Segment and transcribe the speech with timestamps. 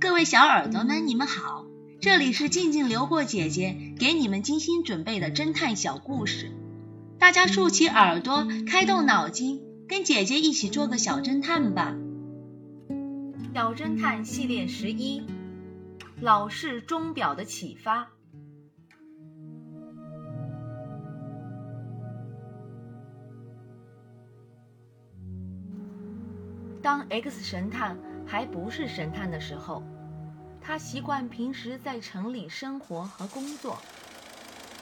[0.00, 1.64] 各位小耳朵们，你们好，
[2.00, 6.52] 这里是静静流过姐姐给你们精心准备的侦探小故事，
[7.18, 11.94] 大家竖起耳朵，开动脑筋，跟姐姐一起做个小侦探吧。
[13.54, 15.22] 小侦探系列十一：
[16.20, 18.08] 老式钟表的启发。
[26.82, 27.96] 当 X 神探
[28.26, 29.82] 还不是神探的时候，
[30.60, 33.78] 他习惯平时在城里生活和工作。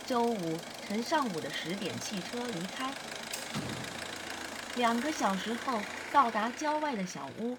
[0.07, 2.93] 周五乘上午的十点汽车离开，
[4.77, 5.81] 两个小时后
[6.13, 7.57] 到达郊外的小屋，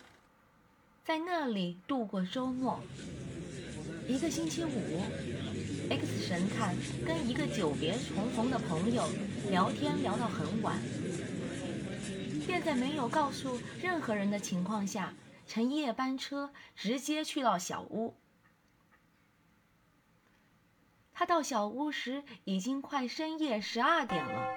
[1.05, 2.79] 在那里度过周末。
[4.07, 5.01] 一个星期五
[5.89, 9.07] ，X 神探跟一个久别重逢的朋友
[9.49, 10.75] 聊天聊到很晚。
[12.45, 15.13] 便在没有告诉任何人的情况下，
[15.45, 18.15] 乘夜班车直接去到小屋。
[21.13, 24.47] 他到小屋时已经快深夜十二点了，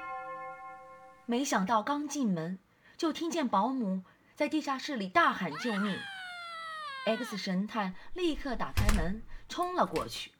[1.26, 2.58] 没想到刚进门
[2.96, 5.98] 就听见保姆在地下室里大喊救命。
[7.04, 10.32] X 神探立刻打开门冲了过去。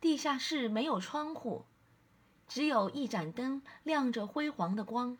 [0.00, 1.64] 地下室没有窗户，
[2.46, 5.16] 只有一盏灯亮着辉煌的光。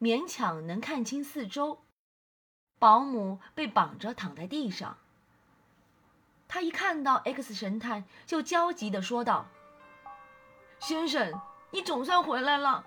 [0.00, 1.84] 勉强能看清四周，
[2.78, 4.96] 保姆被绑着躺在地上。
[6.46, 9.46] 他一看到 X 神探，就焦急地说道
[10.78, 11.40] ：“先生，
[11.70, 12.84] 你总算回来了。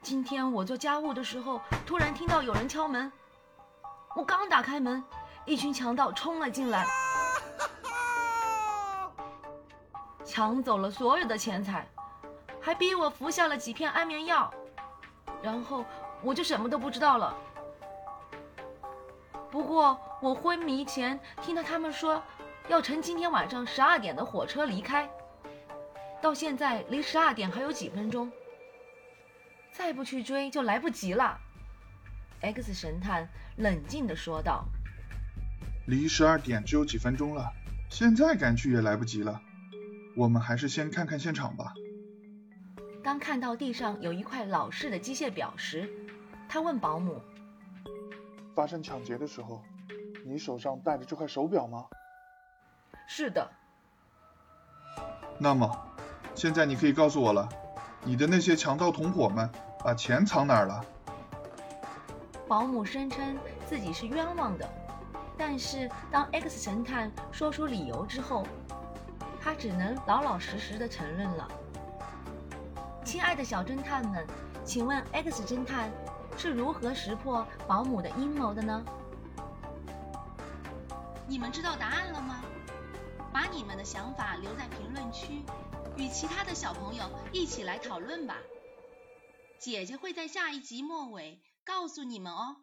[0.00, 3.10] 今天我做家务的时候，突然听到有人敲门。
[4.14, 5.02] 我刚打开门，
[5.44, 6.86] 一群强盗冲了进来，
[10.24, 11.86] 抢走了所有的钱财，
[12.60, 14.52] 还逼我服下了几片安眠药，
[15.42, 15.84] 然后……”
[16.22, 17.36] 我就什么都不知道了。
[19.54, 22.20] 不过我昏迷前听到他们说，
[22.68, 25.08] 要乘今天晚上十二点的火车离开。
[26.20, 28.32] 到现在离十二点还有几分钟，
[29.70, 31.38] 再不去追就来不及了。
[32.40, 34.64] X 神探冷静地说道
[35.86, 37.52] ：“离十二点只有几分钟了，
[37.88, 39.40] 现在赶去也来不及了。
[40.16, 41.72] 我们还是先看看现场吧。”
[43.04, 45.88] 当看到地上有一块老式的机械表时，
[46.48, 47.22] 他问保姆
[48.54, 49.60] ：“发生抢劫的时候，
[50.24, 51.86] 你手上戴着这块手表吗
[53.06, 53.50] ？”“是的。
[55.38, 55.68] ”“那么，
[56.34, 57.48] 现在你可以告诉我了，
[58.04, 59.50] 你的那些强盗同伙们
[59.82, 60.84] 把钱藏哪儿了？”
[62.46, 64.68] 保姆声称自己是冤枉的，
[65.36, 68.46] 但是当 X 神探说出理由之后，
[69.40, 71.48] 他只能老老实实的承认了。
[73.04, 74.24] 亲爱的小侦探们，
[74.64, 75.90] 请问 X 侦探。
[76.36, 78.84] 是如何识破保姆的阴谋的呢？
[81.26, 82.42] 你们知道答案了吗？
[83.32, 85.42] 把你们的想法留在评论区，
[85.96, 88.36] 与其他的小朋友一起来讨论吧。
[89.58, 92.56] 姐姐会在下一集末尾告诉你们哦。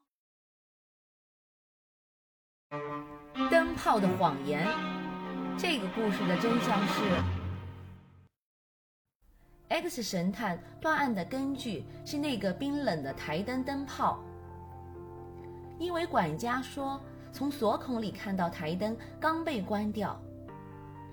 [3.49, 4.65] 灯泡的谎言，
[5.57, 7.40] 这个故事的真相是。
[9.71, 14.19] X 神探断案的根据是那个冰冷的台灯灯泡，
[15.79, 17.01] 因为管家说
[17.31, 20.21] 从锁孔里看到台灯刚被关掉，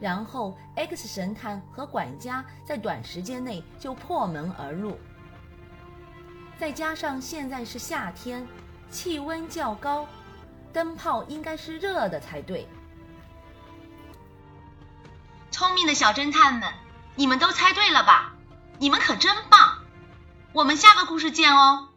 [0.00, 4.98] 然后 X 神探和管家在短时间内就破门而入，
[6.58, 8.44] 再加上现在是夏天，
[8.90, 10.04] 气温较高，
[10.72, 12.66] 灯泡应该是热的才对。
[15.52, 16.68] 聪明的小侦探们，
[17.14, 18.34] 你们都猜对了吧？
[18.78, 19.78] 你们可真棒！
[20.52, 21.88] 我们下个故事见哦。